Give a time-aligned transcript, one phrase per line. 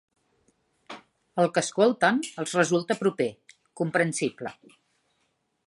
[1.43, 3.29] El que escolten els resulta proper,
[3.83, 4.55] comprensible.